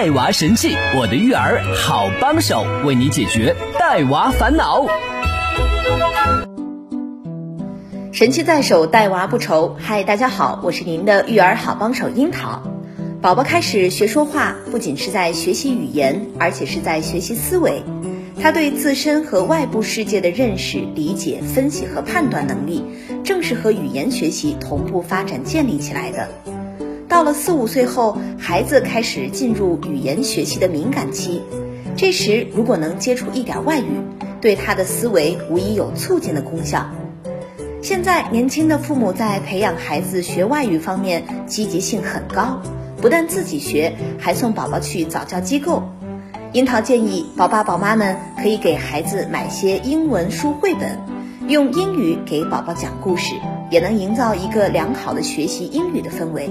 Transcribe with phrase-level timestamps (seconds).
[0.00, 4.86] 带娃神器，我的育儿好帮手，为你解决带娃烦恼。
[8.10, 9.76] 神器在手，带娃不愁。
[9.78, 12.62] 嗨，大家好，我是您的育儿好帮手樱桃。
[13.20, 17.82] 宝宝开始学说话，不仅是在学习语言，而且是在学习思维。
[18.40, 22.82] 他对自身和外部世界的认识、理解、分析和判断能力，
[23.22, 26.26] 正是和语言学习同步发展建立起来的。
[27.10, 31.42] 到了四五岁后，孩子开始进入语言学习的敏感期，
[31.96, 34.00] 这时如果能接触一点外语，
[34.40, 36.88] 对他的思维无疑有促进的功效。
[37.82, 42.62] 现在年轻的父母在培养孩子学外语方面积极性很高，
[42.98, 45.82] 不但自己学，还送宝宝去早教机构。
[46.52, 50.96] 樱桃建议宝爸宝妈们可以给孩子买些英文书绘本，
[51.48, 53.34] 用英语给宝宝讲故事，
[53.68, 56.48] 也能营造一个良好的学习英语的氛围。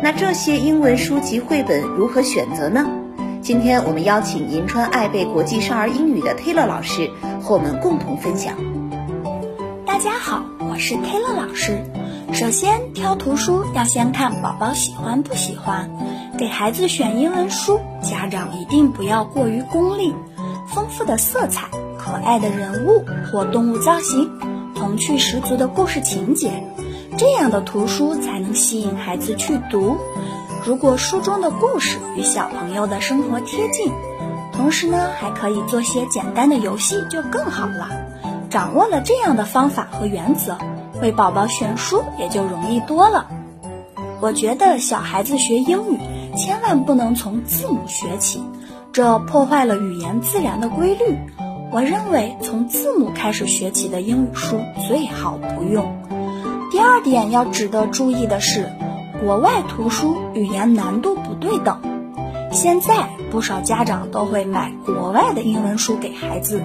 [0.00, 2.86] 那这些英文书籍绘本如何选择呢？
[3.42, 7.10] 今天我们邀请银川爱贝国际少儿英语的 Taylor 老师
[7.42, 8.54] 和我们共同分享。
[9.84, 11.82] 大家好，我是 Taylor 老师。
[12.32, 15.90] 首先挑图书要先看宝宝喜欢不喜欢，
[16.38, 20.14] 给孩子选英文书，家长一定不要过于功利。
[20.68, 21.68] 丰富的色彩、
[21.98, 24.30] 可爱的人物或动物造型、
[24.76, 26.62] 童趣十足的故事情节。
[27.18, 29.96] 这样的图书才能吸引孩子去读。
[30.64, 33.92] 如果书中的故事与小朋友的生活贴近，
[34.52, 37.88] 同时呢还可以做些简单的游戏，就更好了。
[38.50, 40.58] 掌握了这样的方法和原则，
[41.02, 43.26] 为宝宝选书也就容易多了。
[44.20, 45.98] 我觉得小孩子学英语
[46.36, 48.44] 千万不能从字母学起，
[48.92, 51.18] 这破坏了语言自然的规律。
[51.72, 56.00] 我认为从字母开始学起的英语书最好不用。
[56.88, 58.72] 第二点要值得注意的是，
[59.20, 61.82] 国外图书语言难度不对等。
[62.50, 66.62] 现在不少家长都会买国外的英文书给孩子，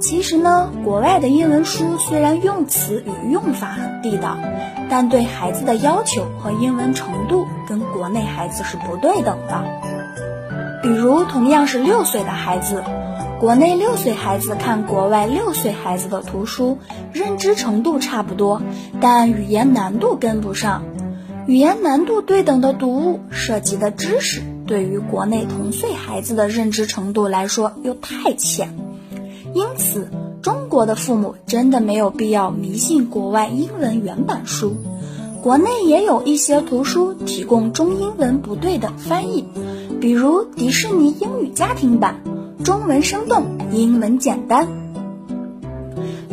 [0.00, 4.36] 其实呢，国外的英文书虽然用词与用法很地道，
[4.90, 9.64] 但对孩子的要求和英文程度跟国内孩子是不对等的。
[10.82, 12.82] 比如，同样是六岁的孩子。
[13.40, 16.76] 国内六岁孩子看国外六岁孩子的图书，
[17.14, 18.60] 认知程度差不多，
[19.00, 20.84] 但语言难度跟不上。
[21.46, 28.76] 语言难度对等的读物涉及的知识，对于国内同岁孩子的认知程度来说又太浅。
[29.54, 30.10] 因此，
[30.42, 34.76] 中国的父母真的没有必要迷信国外英文原版书。
[35.42, 39.46] 国内也有一些图书提供中英文不对的翻译，
[39.98, 42.20] 比如迪士尼英语家庭版。
[42.64, 44.68] 中文生动，英文简单。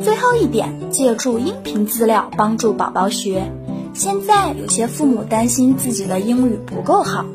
[0.03, 3.49] 最后一点，借助音频资料帮助宝宝学。
[3.93, 7.25] 现在有些父母担心自己的英语不够好，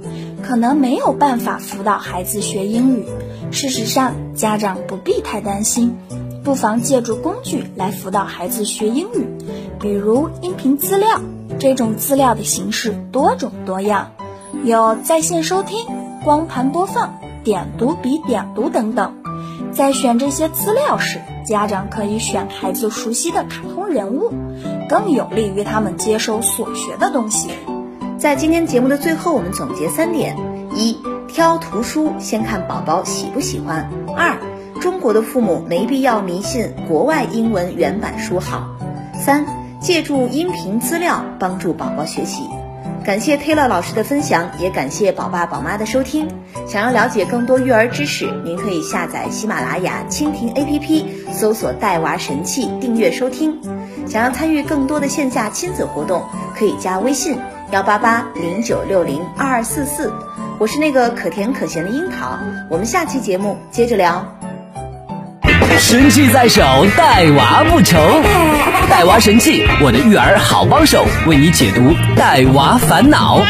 [0.42, 3.06] 可能没有办法辅导孩子学英语。
[3.50, 5.96] 事实上，家长不必太担心，
[6.44, 9.26] 不妨借助工具来辅导孩子学英语，
[9.80, 11.20] 比如音频资料。
[11.58, 14.10] 这种资料的形式多种多样，
[14.64, 15.86] 有在线收听、
[16.24, 17.14] 光盘播放。
[17.44, 19.14] 点读笔点读等等，
[19.72, 24.32] 在选这些资料时，家长可以选孩子熟悉的卡通人物，
[24.88, 27.50] 更有利于他们接收所学的东西。
[28.18, 30.36] 在今天节目的最后，我们总结三点：
[30.76, 34.38] 一、挑图书先看宝宝喜不喜欢；二、
[34.80, 38.60] 中国的父母没必要迷信国外英文原版书好；
[39.18, 39.44] 三、
[39.80, 42.44] 借助音频资料帮助宝宝学习。
[43.04, 46.28] 感谢 Taylor 老师的分享，也感谢宝爸宝妈的收听。
[46.68, 53.58] 想要了解更多育儿知识，您可以下载喜马拉雅、蜻蜓 APP，搜索“带娃神器”订阅收听。
[54.06, 56.22] 想要参与更多的线下亲子活动，
[56.56, 57.38] 可以加微信
[57.72, 60.12] 幺八八零九六零二二四四。
[60.58, 62.38] 我是那个可甜可咸的樱桃，
[62.70, 64.24] 我们下期节目接着聊。
[65.78, 66.62] 神器在手，
[66.96, 67.98] 带娃不愁。
[69.02, 73.40] 带娃神器，我的育儿好帮手，为你解读带娃烦恼。